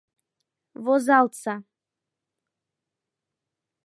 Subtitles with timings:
[0.83, 1.53] Возалтса!